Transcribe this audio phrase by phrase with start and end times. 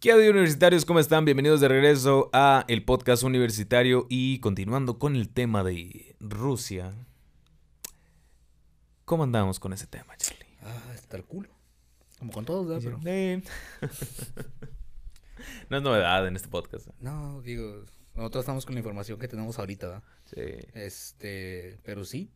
[0.00, 0.84] ¿Qué audio universitarios?
[0.86, 1.24] ¿Cómo están?
[1.26, 6.94] Bienvenidos de regreso a el podcast universitario y continuando con el tema de Rusia.
[9.04, 10.46] ¿Cómo andamos con ese tema, Charlie?
[10.62, 11.50] Ah, está el culo.
[12.18, 12.80] Como con todos, ¿verdad?
[12.82, 13.42] Pero- Eh.
[15.68, 16.88] no es novedad en este podcast.
[17.00, 20.02] No, digo, nosotros estamos con la información que tenemos ahorita, ¿verdad?
[20.24, 20.66] Sí.
[20.72, 22.30] Este, pero sí,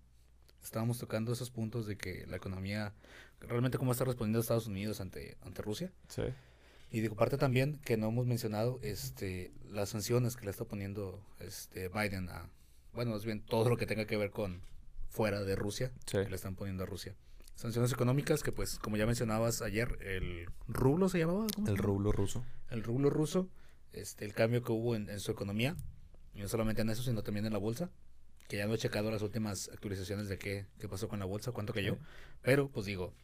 [0.62, 2.92] estábamos tocando esos puntos de que la economía,
[3.40, 5.90] realmente cómo está respondiendo Estados Unidos ante, ante Rusia.
[6.08, 6.24] Sí.
[6.90, 11.20] Y digo, parte también que no hemos mencionado, este, las sanciones que le está poniendo
[11.40, 12.48] este Biden a,
[12.92, 14.60] bueno, más bien todo lo que tenga que ver con
[15.08, 16.18] fuera de Rusia, Sí.
[16.18, 17.14] que le están poniendo a Rusia.
[17.56, 21.46] Sanciones económicas que, pues, como ya mencionabas ayer, el rublo se llamaba.
[21.54, 22.44] ¿cómo El rublo ruso.
[22.70, 23.48] el rublo ruso,
[23.92, 25.76] este, el cambio que hubo en, en su economía,
[26.34, 27.90] y no solamente en eso, sino también en la bolsa,
[28.48, 31.52] que ya no he checado las últimas actualizaciones de qué, qué pasó con la bolsa,
[31.52, 32.00] cuánto cayó, Sí.
[32.42, 33.14] pero pues digo,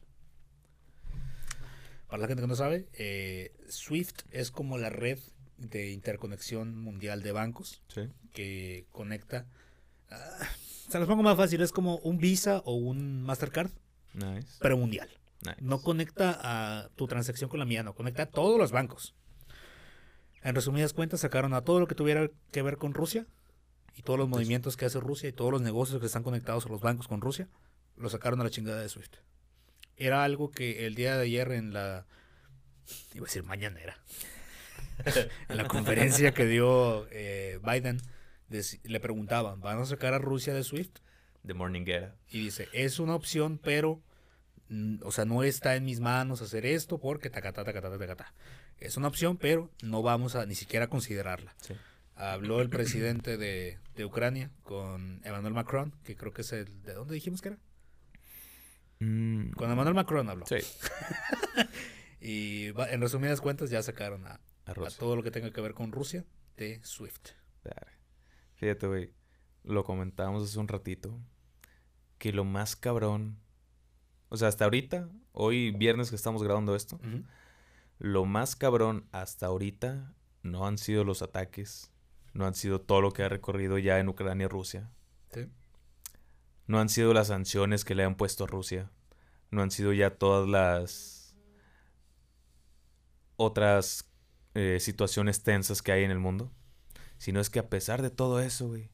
[2.11, 5.19] para la gente que no sabe, eh, SWIFT es como la red
[5.59, 8.03] de interconexión mundial de bancos Sí.
[8.33, 9.47] que conecta,
[10.11, 10.49] ah,
[10.89, 13.71] se los pongo más fácil, es como un Visa o un Mastercard,
[14.15, 14.49] Nice.
[14.61, 15.09] pero mundial.
[15.43, 15.57] nice.
[15.61, 19.15] No conecta a tu transacción con la mía, no conecta a todos los bancos.
[20.43, 23.27] En resumidas cuentas, sacaron a todo lo que tuviera que ver con Rusia
[23.95, 26.69] y todos los movimientos que hace Rusia y todos los negocios que están conectados a
[26.71, 27.49] los bancos con Rusia,
[27.97, 29.13] lo sacaron a la chingada de Swift.
[30.01, 32.07] Era algo que el día de ayer en la.
[33.15, 33.99] iba a decir mañanera.
[35.49, 38.01] en la conferencia que dio eh, Biden,
[38.49, 41.01] le preguntaban: ¿van a sacar a Rusia de Swift?
[41.47, 42.17] The Morning Era.
[42.31, 44.03] Y dice, es una opción, pero,
[44.71, 48.33] mm, o sea, no está en mis manos hacer esto porque tacata, tacata, tacata.
[48.79, 51.55] Es una opción, pero no vamos a ni siquiera considerarla.
[51.61, 51.75] Sí.
[52.17, 56.83] Habló el presidente de, de Ucrania con Emmanuel Macron, que creo que es el...
[56.83, 57.59] ¿De dónde dijimos que era?
[59.01, 60.47] Mm, Con Emmanuel Macron habló.
[60.47, 60.57] sí.
[62.23, 65.91] Y en resumidas cuentas ya sacaron a, A todo lo que tenga que ver con
[65.91, 66.25] Rusia
[66.57, 67.31] de SWIFT.
[68.57, 69.15] Fíjate, güey.
[69.65, 71.19] Lo comentábamos hace un ratito.
[72.19, 73.39] Que lo más cabrón.
[74.29, 77.01] O sea, hasta ahorita, hoy viernes que estamos grabando esto,
[77.99, 81.91] lo más cabrón hasta ahorita no han sido los ataques.
[82.35, 84.91] No han sido todo lo que ha recorrido ya en Ucrania y Rusia.
[85.33, 85.49] Sí.
[86.67, 88.91] No han sido las sanciones que le han puesto a Rusia.
[89.51, 91.37] No han sido ya todas las
[93.37, 94.11] otras
[94.55, 96.53] eh, situaciones tensas que hay en el mundo.
[97.19, 98.91] Sino es que a pesar de todo eso, güey,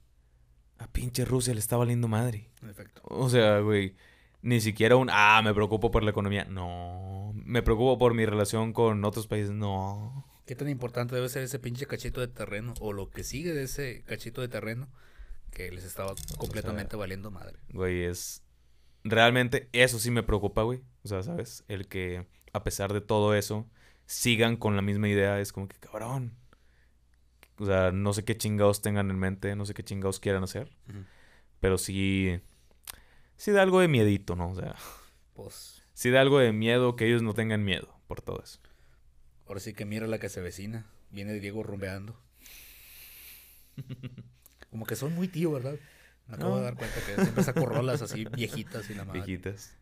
[0.78, 2.50] a pinche Rusia le está valiendo madre.
[2.62, 3.02] En efecto.
[3.04, 3.96] O sea, güey,
[4.42, 6.44] ni siquiera un, ah, me preocupo por la economía.
[6.44, 9.50] No, me preocupo por mi relación con otros países.
[9.50, 10.26] No.
[10.46, 13.64] ¿Qué tan importante debe ser ese pinche cachito de terreno o lo que sigue de
[13.64, 14.88] ese cachito de terreno
[15.50, 17.58] que les estaba completamente valiendo madre?
[17.70, 18.42] Güey, es...
[19.08, 20.82] Realmente eso sí me preocupa, güey.
[21.04, 21.64] O sea, ¿sabes?
[21.68, 23.68] El que a pesar de todo eso
[24.06, 26.36] sigan con la misma idea es como que cabrón.
[27.58, 30.70] O sea, no sé qué chingados tengan en mente, no sé qué chingados quieran hacer.
[31.60, 32.40] Pero sí...
[33.36, 34.50] Sí da algo de miedito, ¿no?
[34.50, 34.74] O sea,
[35.34, 38.58] Pues sí da algo de miedo que ellos no tengan miedo por todo eso.
[39.46, 40.86] ahora sí que mira la que se vecina.
[41.10, 42.18] Viene Diego rumbeando.
[44.70, 45.76] Como que son muy tío, ¿verdad?
[46.28, 46.56] Me acabo No.
[46.59, 49.20] de dar cuenta que siempre saco rolas así viejitas y la madre.
[49.20, 49.76] Viejitas.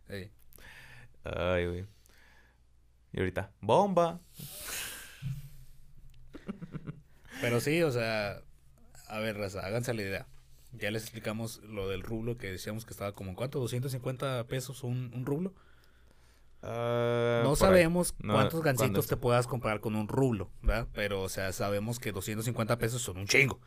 [1.24, 1.86] Ay, güey.
[3.12, 4.20] Y ahorita, bomba.
[7.40, 8.42] Pero sí, o sea,
[9.08, 10.26] a ver, raza, háganse la idea.
[10.72, 14.82] Ya les explicamos lo del rublo que decíamos que estaba como en cuánto, 250 pesos
[14.82, 15.54] un, un rublo.
[16.62, 20.88] Ah, No sabemos No, cuántos ¿cuándo gancitos te puedas comprar con un rublo, ¿verdad?
[20.94, 23.60] Pero, o sea, sabemos que 250 pesos son un chingo.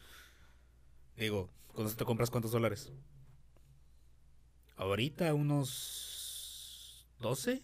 [1.15, 2.91] Digo, ¿con eso te compras cuántos dólares?
[4.77, 7.63] Ahorita unos 12,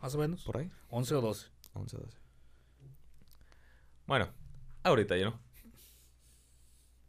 [0.00, 0.44] más o menos.
[0.44, 0.70] Por ahí.
[0.90, 1.48] 11 o 12.
[1.72, 2.18] 11, 12.
[4.06, 4.32] Bueno,
[4.84, 5.40] ahorita ya no.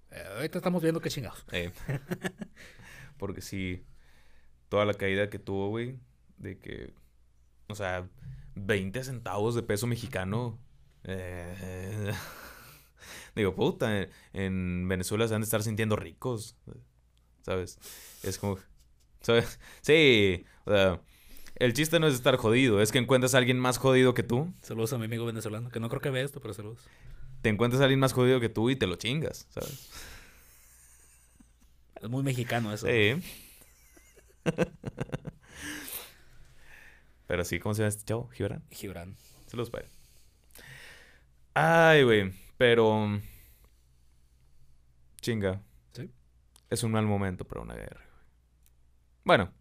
[0.09, 1.45] Eh, ahorita estamos viendo qué chingados.
[1.51, 1.71] Eh,
[3.17, 3.85] porque sí,
[4.69, 5.99] toda la caída que tuvo, güey,
[6.37, 6.95] de que,
[7.67, 8.09] o sea,
[8.55, 10.59] 20 centavos de peso mexicano.
[11.03, 12.11] eh,
[13.35, 16.55] digo, puta, en, en Venezuela se han de estar sintiendo ricos,
[17.41, 17.79] ¿sabes?
[18.23, 18.57] Es como,
[19.21, 19.59] ¿sabes?
[19.81, 21.01] Sí, o sea,
[21.55, 24.53] el chiste no es estar jodido, es que encuentras a alguien más jodido que tú,
[24.61, 26.79] Saludos a mi amigo venezolano, que no creo que vea esto, pero saludos.
[27.41, 29.89] te encuentras a alguien más jodido que tú y te lo chingas, ¿sabes?
[32.01, 32.85] Es muy mexicano eso.
[32.87, 33.21] Sí.
[37.27, 38.27] Pero sí, ¿cómo se llama este chavo?
[38.29, 38.61] Gibran.
[38.71, 39.15] Gibran.
[39.47, 39.87] Saludos él.
[41.53, 42.33] Ay, güey.
[42.57, 43.19] Pero.
[45.21, 45.61] Chinga.
[45.93, 46.09] Sí.
[46.69, 48.05] Es un mal momento para una guerra.
[49.23, 49.51] Bueno,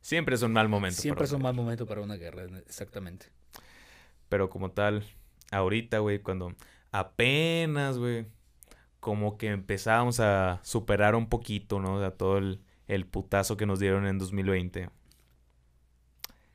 [0.00, 1.00] siempre es un mal momento.
[1.00, 3.26] Siempre para es un mal momento para una guerra, exactamente.
[3.26, 3.64] guerra.
[4.28, 5.04] Pero como tal,
[5.50, 6.54] ahorita, güey, cuando
[6.90, 8.26] apenas, güey,
[9.00, 11.94] como que empezábamos a superar un poquito, ¿no?
[11.94, 14.90] O sea, todo el, el putazo que nos dieron en 2020.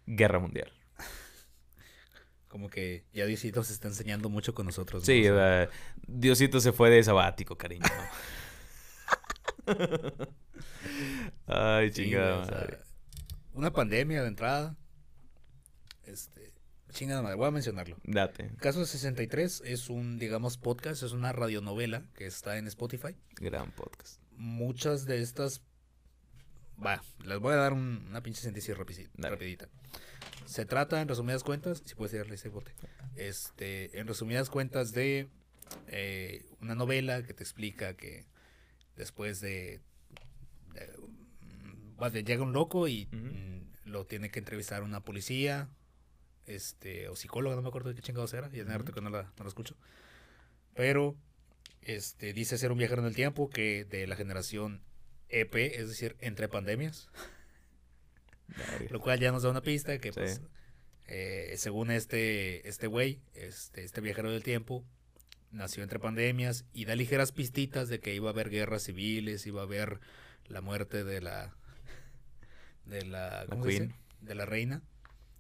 [0.06, 0.72] Guerra Mundial.
[2.54, 5.02] Como que ya Diosito se está enseñando mucho con nosotros.
[5.02, 5.06] ¿no?
[5.08, 5.68] Sí, O sea,
[6.06, 7.84] Diosito se fue de sabático, cariño.
[11.48, 12.78] Ay, sí, chingada güey, o sea, madre.
[13.54, 14.78] una pandemia de entrada.
[16.04, 16.54] Este,
[16.92, 17.98] chingada madre, voy a mencionarlo.
[18.04, 18.52] Date.
[18.60, 23.16] Caso 63 es un, digamos, podcast, es una radionovela que está en Spotify.
[23.38, 24.22] Gran podcast.
[24.38, 25.64] Muchas de estas,
[26.86, 29.70] va, les voy a dar un- una pinche sentencia rapidita.
[30.46, 32.74] Se trata, en resumidas cuentas, si puedes darle ese bote,
[33.16, 35.30] este, en resumidas cuentas de
[35.88, 38.26] eh, una novela que te explica que
[38.96, 39.80] después de,
[40.74, 40.94] de-
[41.42, 45.70] mm, llega un loco y mm, lo tiene que entrevistar una policía,
[46.46, 48.94] este, o psicóloga, no me acuerdo de qué chingados era, ya rato Ujú.
[48.94, 49.76] que no la, no la escucho.
[50.76, 51.16] Pero
[51.82, 54.82] este, dice ser un viajero en el tiempo que de la generación
[55.42, 57.10] EP, es decir, entre pandemias,
[58.90, 60.20] lo cual ya nos da una pista que Sí.
[60.20, 60.42] pues
[61.08, 64.86] eh, según este este güey, este, este viajero del tiempo
[65.52, 69.62] nació entre pandemias y da ligeras pistitas de que iba a haber guerras civiles, iba
[69.62, 70.00] a haber
[70.48, 71.56] la muerte de la
[72.86, 73.90] de la, ¿cómo se dice?
[74.22, 74.82] de la reina.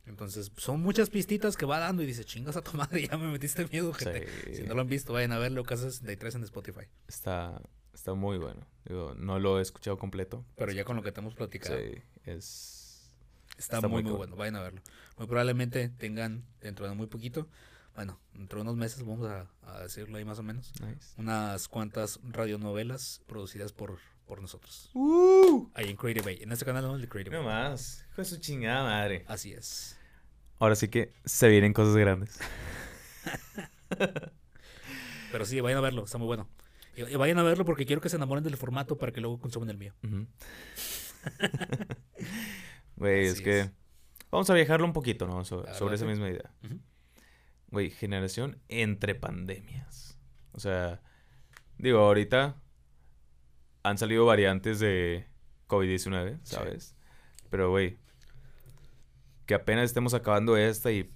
[0.05, 3.31] Entonces, son muchas pistitas que va dando y dice, chingas a tu madre, ya me
[3.31, 4.27] metiste miedo, gente.
[4.45, 4.55] Sí.
[4.55, 6.85] Si no lo han visto, vayan a verlo, Casa 63 en Spotify.
[7.07, 7.61] Está,
[7.93, 8.65] está muy bueno.
[8.85, 10.43] Digo, no lo he escuchado completo.
[10.55, 13.09] Pero ya con lo que te hemos platicado, Sí, es...
[13.57, 14.35] está, está muy, muy bueno.
[14.35, 14.81] Vayan a verlo.
[15.17, 17.47] Muy probablemente tengan dentro de muy poquito,
[17.95, 21.13] bueno, dentro de unos meses, vamos a, a decirlo ahí más o menos, Nice.
[21.17, 24.89] unas cuantas radionovelas producidas por, por nosotros.
[24.95, 25.69] ¡Uh!
[25.75, 26.39] Ahí en Creative Bay.
[26.43, 27.53] En este canal no, el de Creative No Bay.
[27.69, 28.03] más.
[28.11, 29.23] Hijo de su chingada madre.
[29.27, 29.97] Así es.
[30.59, 32.39] Ahora sí que se vienen cosas grandes.
[35.31, 36.47] Pero sí, vayan a verlo, está muy bueno.
[36.95, 39.39] Y, y vayan a verlo porque quiero que se enamoren del formato para que luego
[39.39, 39.93] consuman el mío.
[42.95, 43.59] Güey, es que...
[43.61, 43.71] es.
[44.31, 45.43] Vamos a viajarlo un poquito, ¿no?
[45.45, 46.51] So- La sobre esa misma idea.
[47.69, 50.17] Güey, generación entre pandemias.
[50.53, 51.01] O sea,
[51.77, 52.61] digo, ahorita
[53.83, 55.27] han salido variantes de
[55.67, 56.55] COVID-19, Sí.
[56.55, 56.95] ¿sabes?
[57.49, 57.99] Pero, güey,
[59.45, 61.11] que apenas estemos acabando esta y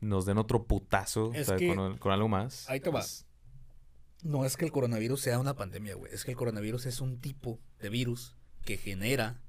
[0.00, 2.68] nos den otro putazo Es o sea, que- con, con algo más.
[2.68, 2.90] Ahí te.
[4.22, 6.12] No es que el coronavirus sea una pandemia, güey.
[6.12, 8.34] Es que el coronavirus es un tipo de virus
[8.64, 9.40] que genera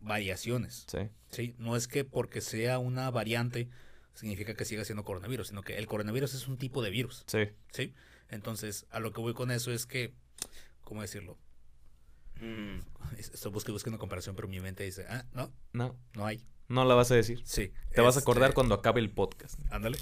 [0.00, 0.84] variaciones.
[0.88, 0.98] sí,
[1.30, 1.54] ¿sí?
[1.58, 3.68] No es que porque sea una variante
[4.14, 7.24] significa que siga siendo coronavirus, sino que el coronavirus es un tipo de virus.
[7.26, 7.48] sí.
[7.72, 7.94] ¿sí?
[8.28, 10.14] Entonces, a lo que voy con eso es que,
[10.84, 11.38] ¿cómo decirlo?
[12.40, 12.80] Mm,
[13.18, 16.42] Estoy buscando buscando una comparación, pero mi mente dice, ah, no, No, no hay.
[16.68, 17.42] no la vas a decir.
[17.44, 17.72] Sí.
[17.94, 19.60] Te vas a acordar este, cuando acabe el podcast.
[19.70, 19.98] Ándale.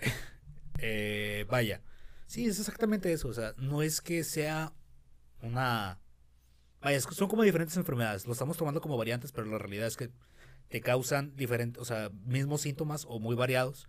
[0.80, 1.82] Eh, vaya.
[2.28, 3.28] Sí, es exactamente eso.
[3.28, 4.72] O sea, no es que sea
[5.42, 5.98] una.
[6.80, 8.26] Vaya, son como diferentes enfermedades.
[8.26, 10.10] Lo estamos tomando como variantes, pero la realidad es que
[10.68, 13.88] te causan diferentes, o sea, mismos síntomas o muy variados.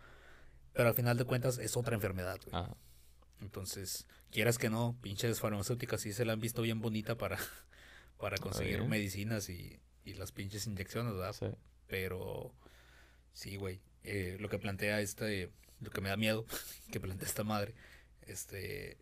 [0.73, 2.39] Pero al final de cuentas es otra enfermedad.
[2.45, 2.55] güey.
[2.55, 2.75] Ah,
[3.41, 7.37] Entonces, quieras que no, pinches farmacéuticas sí se la han visto bien bonita para,
[8.17, 8.89] para conseguir bien.
[8.89, 11.35] medicinas y, y las pinches inyecciones, ¿verdad?
[11.39, 11.47] sí.
[11.87, 12.53] Pero
[13.33, 13.81] sí, güey.
[14.03, 15.51] eh, lo que plantea este,
[15.81, 16.45] lo que me da miedo,
[16.91, 17.75] que plantea esta madre,
[18.29, 18.97] este,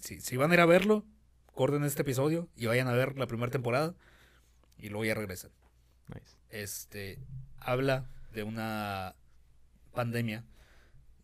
[0.00, 1.04] si, si van a ir a verlo,
[1.52, 3.94] corten este episodio y vayan a ver la primera temporada
[4.78, 5.50] y luego ya regresan.
[6.08, 6.36] Nice.
[6.50, 7.18] Este,
[7.58, 9.14] habla de una
[9.92, 10.44] pandemia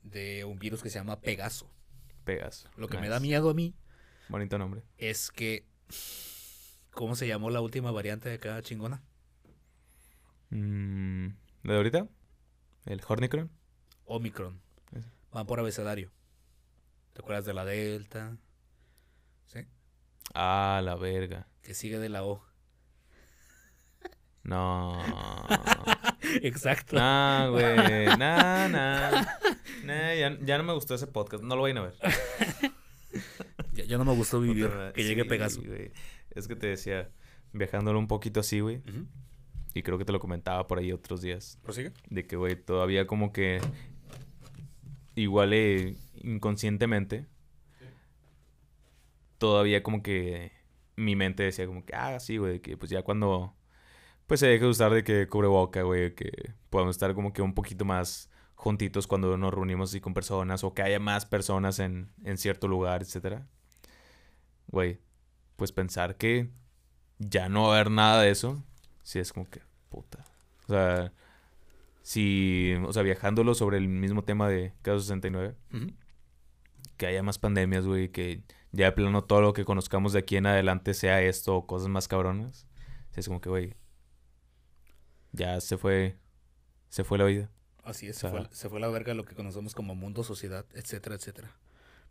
[0.03, 1.71] de un virus que se llama Pegaso.
[2.25, 2.69] Pegaso.
[2.77, 3.75] Lo que me da miedo a mí
[4.29, 4.83] Bonito nombre.
[4.97, 5.67] es que,
[6.93, 9.03] ¿cómo se llamó la última variante de cada chingona?
[10.51, 11.29] Mm,
[11.63, 12.09] ¿Lo de ahorita?
[12.87, 13.51] ¿El Hornicron?
[14.05, 14.61] Omicron.
[15.33, 16.11] Van por abecedario.
[17.21, 18.39] ¿Te acuerdas de la Delta?
[19.45, 19.59] ¿Sí?
[20.33, 21.47] Ah, la verga.
[21.61, 22.43] Que sigue de la O.
[24.43, 24.99] No.
[26.41, 26.97] Exacto.
[26.97, 28.07] Nah, güey.
[28.17, 29.27] Nah, nah.
[29.85, 31.45] Nah, ya, ya no me gustó ese podcast.
[31.45, 31.95] No lo vayan a ver.
[33.75, 34.71] Ya, ya no me gustó vivir.
[34.95, 35.61] Que llegue sí, Pegaso.
[36.31, 37.11] Es que te decía,
[37.53, 38.83] viajándolo un poquito así, güey.
[39.75, 41.59] Y creo que te lo comentaba por ahí otros días.
[41.63, 41.93] ¿Prosigue?
[42.09, 43.61] De que, güey, todavía como que.
[45.21, 47.27] Igual eh, inconscientemente.
[49.37, 50.53] Todavía como que.
[50.97, 53.55] Mi mente decía como que, ah, sí, güey, que pues ya cuando.
[54.27, 57.55] Pues se deje de usar de que cubreboca, güey, que podamos estar como que un
[57.55, 62.13] poquito más juntitos cuando nos reunimos así con personas o que haya más personas en,
[62.25, 63.47] en cierto lugar, etcétera.
[64.69, 65.01] Güey,
[65.57, 66.51] pues pensar que
[67.19, 68.63] ya no va a haber nada de eso,
[69.03, 69.61] sí es como que,
[69.91, 70.25] puta.
[70.65, 71.13] O sea,
[72.03, 75.87] si, o sea, viajándolo sobre el mismo tema de Caso 69, Ujú.
[76.97, 78.43] que haya más pandemias, güey, que
[78.73, 81.89] ya de plano todo lo que conozcamos de aquí en adelante sea esto o cosas
[81.89, 82.67] más cabronas.
[83.17, 83.75] Es como que, güey,
[85.33, 86.17] ya se fue,
[86.89, 87.51] se fue la vida.
[87.85, 90.23] Así es, O sea- se, fue, se fue la verga lo que conocemos como mundo,
[90.25, 91.57] sociedad, etcétera, etcétera.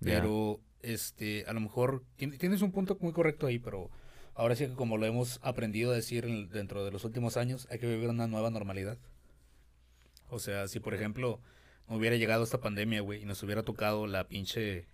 [0.02, 3.90] Pero, este, a lo mejor tien- tienes un punto muy correcto ahí, pero
[4.34, 7.68] ahora sí que como lo hemos aprendido a decir en- dentro de los últimos años,
[7.70, 8.98] hay que vivir una nueva normalidad.
[10.30, 11.40] O sea, si por ejemplo
[11.88, 14.88] no hubiera llegado esta pandemia, güey, y nos hubiera tocado la pinche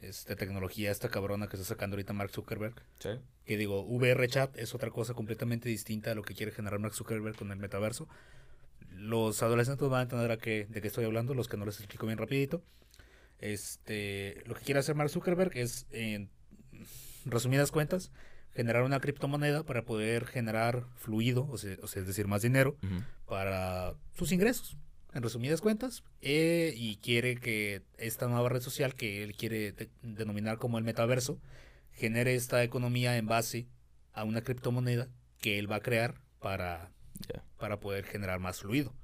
[0.00, 3.10] este, tecnología, esta cabrona que está sacando ahorita Mark Zuckerberg, Sí.
[3.44, 6.94] que digo, VR chat es otra cosa completamente distinta a lo que quiere generar Mark
[6.94, 8.08] Zuckerberg con el metaverso.
[8.90, 11.78] Los adolescentes van a entender a qué, de qué estoy hablando, los que no les
[11.78, 12.62] explico bien rapidito.
[13.38, 16.30] Este, lo que quiere hacer Mark Zuckerberg es, en
[17.24, 18.10] resumidas cuentas,
[18.54, 22.76] generar una criptomoneda para poder generar fluido, o sea, o sea, es decir, más dinero
[23.26, 24.76] para sus ingresos.
[25.14, 29.90] En resumidas cuentas, eh, y quiere que esta nueva red social que él quiere de-
[30.02, 31.38] denominar como el metaverso
[31.92, 33.66] genere esta economía en base
[34.14, 36.90] a una criptomoneda que él va a crear para,
[37.58, 38.94] para poder generar más fluido.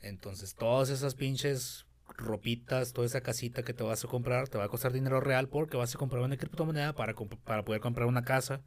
[0.00, 1.86] Entonces, todas esas pinches
[2.16, 5.48] ropitas, toda esa casita que te vas a comprar, te va a costar dinero real
[5.48, 8.60] porque vas a comprar una criptomoneda para, para poder comprar una casa,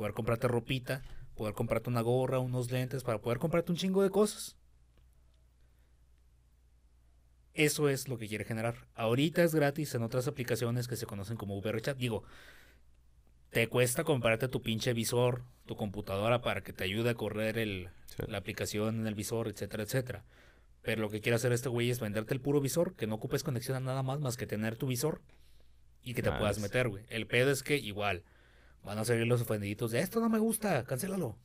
[0.00, 1.02] poder comprarte ropita,
[1.36, 4.56] poder comprarte una gorra, unos lentes, para poder comprarte un chingo de cosas.
[7.52, 8.86] Eso es lo que quiere generar.
[8.94, 11.98] Ahorita es gratis en otras aplicaciones que se conocen como VRChat.
[11.98, 12.24] Digo,
[13.50, 17.90] te cuesta comprarte tu pinche visor, tu computadora para que te ayude a correr el,
[18.06, 18.22] Sí.
[18.26, 20.24] la aplicación en el visor, etcétera, etcétera.
[20.80, 23.42] Pero lo que quiere hacer este güey es venderte el puro visor, que no ocupes
[23.42, 25.20] conexión a nada más más que tener tu visor
[26.02, 26.60] y que te puedas Nice.
[26.68, 27.04] meter, güey.
[27.10, 28.24] El pedo es que igual
[28.84, 31.36] van a salir los ofendiditos de esto no me gusta, cancélalo.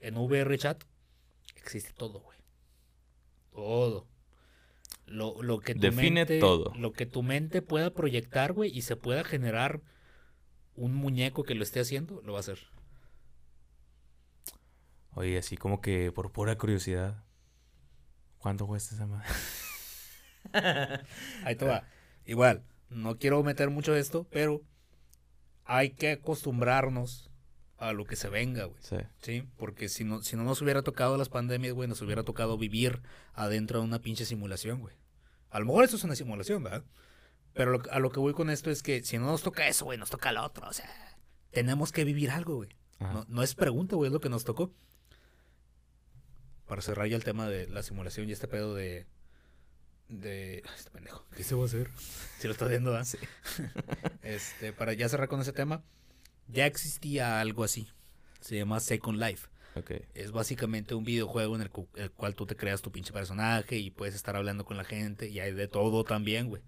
[0.00, 0.84] En VR chat
[1.56, 2.38] existe todo, güey.
[3.52, 4.06] Todo.
[5.06, 6.72] Lo, lo que tu Define mente, todo.
[6.76, 9.82] Lo que tu mente pueda proyectar, güey, y se pueda generar
[10.74, 12.58] un muñeco que lo esté haciendo, lo va a hacer.
[15.14, 17.24] Oye, así como que por pura curiosidad.
[18.38, 19.28] ¿Cuánto cuesta esa madre?
[21.44, 21.84] Ahí te va.
[22.24, 24.62] Igual, no quiero meter mucho esto, pero
[25.72, 27.30] hay que acostumbrarnos
[27.78, 28.80] a lo que se venga, güey.
[28.82, 28.96] Sí.
[29.22, 32.58] Sí, porque si no, si no nos hubiera tocado las pandemias, güey, nos hubiera tocado
[32.58, 33.00] vivir
[33.34, 34.94] adentro de una pinche simulación, güey.
[35.50, 36.84] A lo mejor eso es una simulación, ¿verdad?
[37.54, 39.84] Pero lo- a lo que voy con esto es que si no nos toca eso,
[39.84, 40.68] güey, nos toca lo otro.
[40.68, 40.88] O sea,
[41.50, 42.70] tenemos que vivir algo, güey.
[42.98, 44.72] No, no es pregunta, güey, es lo que nos tocó.
[46.66, 49.06] Para cerrar ya el tema de la simulación y este pedo de.
[50.10, 50.62] De.
[50.66, 51.24] ay, Este pendejo.
[51.36, 51.90] ¿Qué se va a hacer?
[52.38, 53.06] Si lo estás viendo, ¿verdad?
[54.22, 55.82] este, para ya cerrar con ese tema,
[56.48, 57.88] ya existía algo así.
[58.40, 59.48] Se llama Second Life.
[59.76, 59.92] Ok.
[60.14, 63.76] Es básicamente un videojuego en el, cu- el cual tú te creas tu pinche personaje
[63.78, 66.62] y puedes estar hablando con la gente y hay de todo también, güey.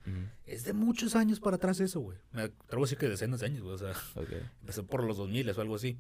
[0.46, 2.18] Es de muchos años para atrás eso, güey.
[2.30, 3.74] Me atrevo a decir que decenas de años, güey.
[3.74, 4.28] O sea, Ok.
[4.60, 5.98] empezó por los 2000 o algo así.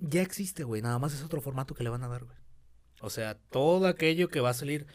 [0.00, 0.82] Ya existe, güey.
[0.82, 2.36] Nada más es otro formato que le van a dar, güey.
[3.00, 4.86] O sea, todo aquello que va a salir.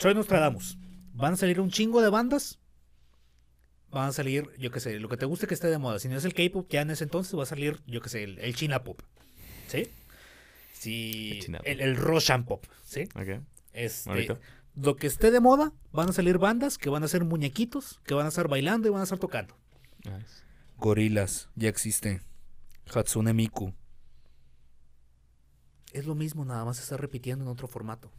[0.00, 0.78] Soy Nostradamus.
[1.12, 2.58] Van a salir un chingo de bandas.
[3.90, 5.98] Van a salir, yo qué sé, lo que te guste que esté de moda.
[5.98, 8.24] Si no es el K-pop, ya en ese entonces va a salir, yo qué sé,
[8.24, 9.02] el, el China Pop.
[9.66, 9.90] ¿Sí?
[10.72, 11.40] Sí.
[11.48, 11.60] El.
[11.64, 12.64] El, el Russian Pop.
[12.82, 13.08] ¿Sí?
[13.14, 13.42] Ok.
[13.74, 14.38] Este, Bonito.
[14.74, 18.14] lo que esté de moda, van a salir bandas que van a ser muñequitos, que
[18.14, 19.54] van a estar bailando y van a estar tocando.
[20.04, 20.44] Nice.
[20.78, 22.22] Gorilas, ya existe.
[22.94, 23.74] Hatsune Miku.
[25.92, 28.10] Es lo mismo, nada más se está repitiendo en otro formato.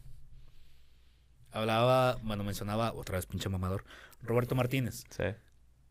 [1.52, 3.84] Hablaba, bueno, mencionaba otra vez pinche mamador,
[4.22, 5.04] Roberto Martínez.
[5.10, 5.24] Sí.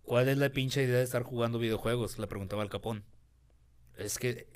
[0.03, 2.17] ¿Cuál es la pinche idea de estar jugando videojuegos?
[2.17, 3.03] Le preguntaba al Capón.
[3.95, 4.47] Es que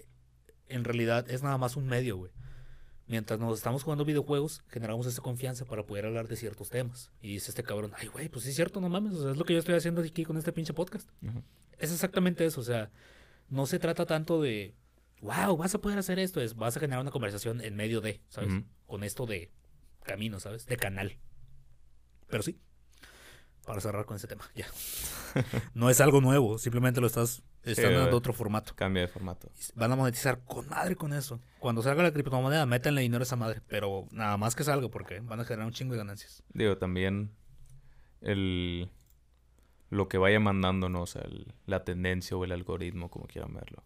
[0.68, 2.32] en realidad es nada más un medio, güey.
[3.08, 7.12] Mientras nos estamos jugando videojuegos, generamos esa confianza para poder hablar de ciertos temas.
[7.22, 9.38] Y dice este cabrón, ay, güey, pues sí es cierto, no mames, o sea, es
[9.38, 11.08] lo que yo estoy haciendo aquí con este pinche podcast.
[11.78, 12.90] Es exactamente eso, o sea,
[13.50, 14.74] no se trata tanto de,
[15.22, 18.22] wow, vas a poder hacer esto, es, vas a generar una conversación en medio de,
[18.28, 18.52] ¿sabes?
[18.52, 18.64] Ujú.
[18.88, 19.52] Con esto de
[20.06, 20.66] camino, ¿sabes?
[20.66, 21.18] De canal.
[22.28, 22.60] Pero sí,
[23.66, 24.68] para cerrar con ese tema, ya.
[25.74, 28.74] no es algo nuevo, simplemente lo estás, están dando otro formato.
[28.76, 29.52] Cambia de formato.
[29.76, 31.40] Van a monetizar con madre con eso.
[31.60, 35.20] Cuando salga la criptomoneda, métanle dinero a esa madre, pero nada más que salga porque
[35.20, 36.44] van a generar un chingo de ganancias.
[36.54, 37.32] Digo, también
[38.22, 38.90] el
[39.92, 41.04] lo que vaya mandando, ¿no?
[41.04, 43.84] O sea, el- la tendencia o el algoritmo, como quieran verlo.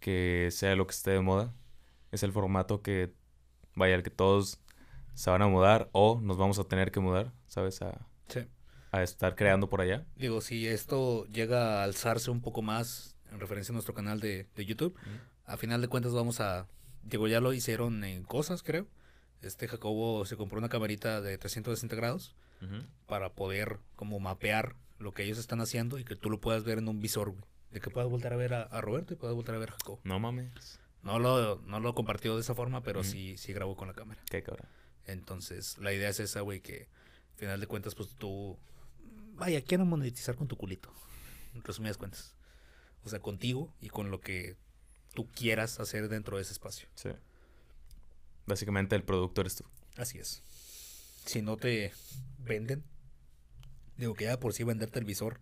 [0.00, 1.52] Que sea lo que esté de moda.
[2.12, 3.12] Es el formato que,
[3.74, 4.60] vaya, el que todos
[5.14, 7.80] se van a mudar o nos vamos a tener que mudar, ¿sabes?
[7.82, 8.40] A, Sí.
[8.92, 10.04] a estar creando por allá.
[10.16, 14.46] Digo, si esto llega a alzarse un poco más en referencia a nuestro canal de,
[14.54, 14.96] de YouTube,
[15.46, 16.66] a final de cuentas vamos a,
[17.02, 18.86] digo, ya lo hicieron en cosas, creo.
[19.42, 22.34] este Jacobo se compró una camarita de 360 grados
[23.06, 26.78] para poder como mapear lo que ellos están haciendo y que tú lo puedas ver
[26.78, 27.44] en un visor, güey.
[27.72, 29.72] De que puedas voltar a ver a, a Roberto y puedas voltar a ver a
[29.72, 30.00] Jacobo.
[30.04, 30.80] No mames.
[31.02, 34.22] No lo, no lo compartió de esa forma, pero sí, sí grabó con la cámara.
[34.30, 34.66] Qué cabrón.
[35.06, 36.88] Entonces, la idea es esa, güey, que
[37.32, 38.58] al final de cuentas, pues tú...
[39.34, 40.92] Vaya, quiero monetizar con tu culito.
[41.54, 42.34] En resumidas cuentas.
[43.04, 44.56] O sea, contigo y con lo que
[45.14, 46.88] tú quieras hacer dentro de ese espacio.
[46.94, 47.10] Sí.
[48.46, 49.64] Básicamente el producto eres tú.
[49.96, 50.42] Así es.
[51.24, 51.92] Si no te
[52.38, 52.84] venden,
[53.96, 55.40] digo que ya por sí venderte el visor,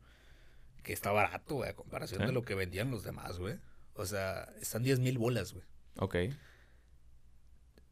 [0.82, 3.58] que está barato, güey, a comparación de lo que vendían los demás, güey.
[3.94, 5.64] O sea, están 10 mil bolas, güey.
[5.98, 6.16] Ok.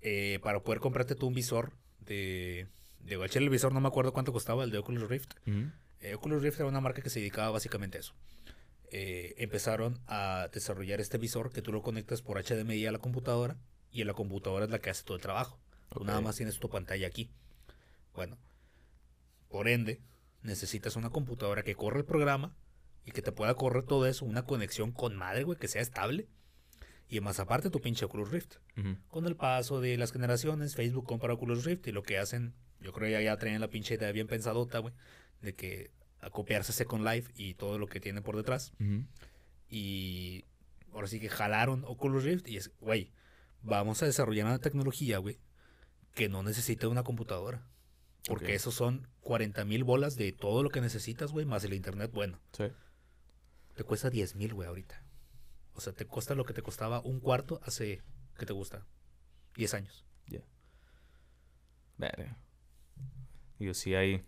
[0.03, 2.69] Eh, para poder comprarte tú un visor de...
[3.01, 5.33] De el visor no me acuerdo cuánto costaba, el de Oculus Rift.
[6.01, 8.15] Eh, Oculus Rift era una marca que se dedicaba básicamente a eso.
[8.93, 13.57] Eh, empezaron a desarrollar este visor que tú lo conectas por HDMI a la computadora
[13.91, 15.59] y en la computadora es la que hace todo el trabajo.
[15.91, 17.31] Tú nada más tienes tu pantalla aquí.
[18.15, 18.37] Bueno,
[19.49, 20.01] por ende,
[20.43, 22.55] necesitas una computadora que corra el programa
[23.05, 26.29] y que te pueda correr todo eso, una conexión con madre, güey, que sea estable.
[27.13, 28.55] Y más aparte tu pinche Oculus Rift.
[29.09, 32.93] Con el paso de las generaciones, Facebook compra Oculus Rift y lo que hacen, yo
[32.93, 34.95] creo que ya, ya traen la pinche idea bien pensadota, güey,
[35.43, 35.91] de que
[36.21, 38.73] acopiarse Second Life y todo lo que tiene por detrás.
[39.69, 40.45] Y
[40.93, 43.11] ahora sí que jalaron Oculus Rift y es, güey,
[43.63, 45.39] vamos a desarrollar una tecnología, güey,
[46.15, 47.67] que no necesita una computadora.
[48.27, 48.51] Porque Ok.
[48.53, 52.39] esos son 40 mil bolas de todo lo que necesitas, güey, más el internet, bueno.
[52.53, 52.65] Sí.
[53.75, 55.03] Te cuesta 10 mil, güey, ahorita.
[55.81, 58.03] O sea, te cuesta lo que te costaba un cuarto hace,
[58.37, 58.85] ¿qué te gusta?
[59.57, 60.05] 10 años.
[61.97, 62.37] Verga.
[63.59, 64.23] Digo, sí hay.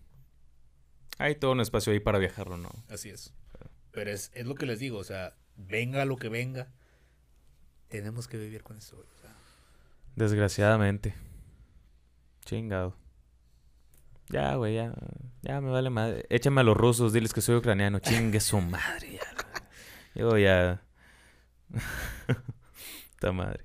[1.18, 2.70] Hay todo un espacio ahí para viajarlo, ¿no?
[2.88, 3.34] Así es.
[3.90, 6.72] Pero es, es lo que les digo, o sea, venga lo que venga,
[7.88, 9.08] tenemos que vivir con eso, güey.
[9.08, 9.34] o sea,
[10.16, 11.14] Desgraciadamente.
[12.46, 12.96] Chingado.
[14.30, 14.94] Ya, güey, ya.
[15.42, 16.24] Ya me vale madre.
[16.30, 17.98] Échame a los rusos, diles que soy ucraniano.
[17.98, 19.20] Chingue su madre, ya.
[20.14, 20.82] Yo ya.
[23.10, 23.64] Esta madre.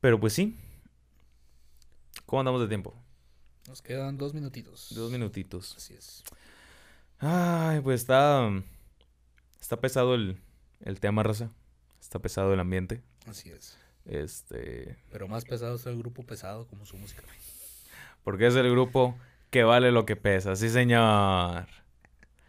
[0.00, 0.56] Pero pues sí.
[2.26, 2.94] ¿Cómo andamos de tiempo?
[3.70, 4.88] nos quedan dos minutitos.
[4.90, 5.76] Dos minutitos.
[5.76, 6.24] Así es.
[7.20, 8.50] Ay, pues está.
[9.60, 10.40] Está pesado el,
[10.80, 11.50] el tema, raza.
[12.00, 13.00] Está pesado el ambiente.
[13.26, 13.78] Así es.
[14.06, 14.96] Este.
[15.12, 17.22] Pero más pesado es el grupo pesado como su música.
[18.24, 19.16] Porque es el grupo
[19.50, 20.56] que vale lo que pesa.
[20.56, 21.68] Sí, señor.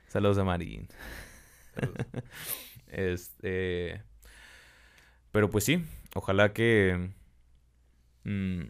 [0.07, 0.87] Saludos a Marín.
[1.75, 2.05] Saludos.
[2.91, 4.03] Este.
[5.31, 5.83] Pero pues sí.
[6.13, 7.09] Ojalá que.
[8.23, 8.63] mm,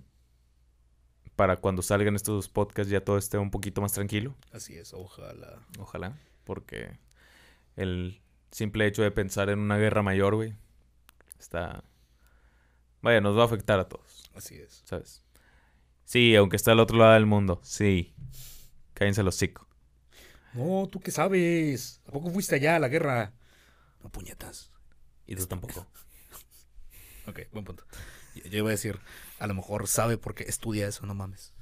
[1.36, 4.36] para cuando salgan estos podcasts ya todo esté un poquito más tranquilo.
[4.52, 5.60] Así es, ojalá.
[5.80, 6.16] Ojalá.
[6.44, 7.00] Porque
[7.76, 10.54] el simple hecho de pensar en una guerra mayor, güey.
[11.40, 11.84] Está.
[13.02, 14.30] Vaya, nos va a afectar a todos.
[14.36, 14.84] Así es.
[14.86, 15.24] ¿Sabes?
[16.06, 17.60] Sí, aunque está al otro lado del mundo.
[17.64, 18.14] Sí.
[18.94, 19.68] Cállense los hocico.
[20.54, 22.02] No, ¿tú qué sabes?
[22.06, 23.34] ¿A poco fuiste allá a la guerra?
[24.04, 24.72] No puñetas.
[25.26, 25.88] Y tú tampoco.
[27.28, 27.86] Ok, buen punto.
[28.34, 29.00] Yo yo iba a decir,
[29.38, 31.54] a lo mejor sabe porque estudia eso, no mames.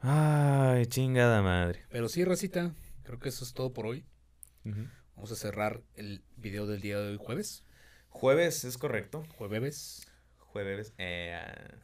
[0.00, 1.86] Ay, chingada madre.
[1.88, 4.04] Pero sí, Racita, creo que eso es todo por hoy.
[5.16, 7.64] Vamos a cerrar el video del día de hoy, jueves.
[8.10, 9.24] Jueves, es correcto.
[9.38, 10.06] Jueves.
[10.36, 10.92] Jueves.
[10.98, 11.78] Eh, ah,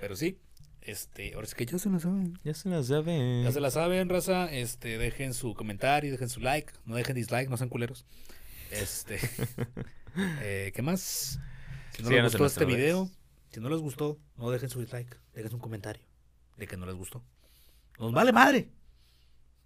[0.00, 0.40] Pero sí,
[0.86, 2.38] este, ahora sí que ya se lo saben.
[2.44, 3.42] ya se la saben.
[3.44, 4.52] Ya se la saben, raza.
[4.52, 6.72] Este, dejen su comentario, dejen su like.
[6.84, 8.04] No dejen dislike, no sean culeros.
[8.70, 9.18] Este.
[10.42, 11.40] eh, ¿Qué más?
[11.96, 13.10] Si no les gustó este video,
[13.50, 15.18] si no les gustó, no dejen su dislike.
[15.34, 16.04] Dejen un comentario
[16.56, 17.22] de que no les gustó.
[17.98, 18.70] Nos vale madre.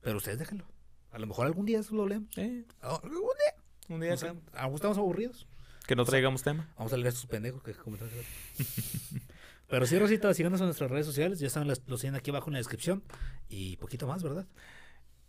[0.00, 0.64] Pero ustedes déjenlo.
[1.10, 2.36] A lo mejor algún día eso lo leemos.
[2.38, 3.54] Eh, Algún día.
[3.88, 5.46] un día estamos aburridos.
[5.86, 6.72] Que no traigamos tema.
[6.78, 8.14] Vamos a leer a estos pendejos que comentaron.
[9.70, 11.38] Pero sí, Rosita, síganos en nuestras redes sociales.
[11.38, 13.02] Ya están las, los tienen aquí abajo en la descripción.
[13.48, 14.46] Y poquito más, ¿verdad?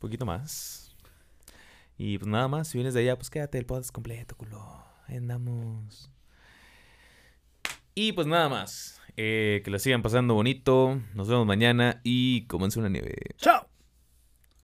[0.01, 0.95] poquito más.
[1.97, 4.84] Y pues nada más, si vienes de allá, pues quédate el podcast completo, culo.
[5.08, 6.10] Andamos.
[7.93, 8.99] Y pues nada más.
[9.15, 10.99] Eh, que la sigan pasando bonito.
[11.13, 13.15] Nos vemos mañana y comienza una nieve.
[13.38, 13.70] ¡Chao!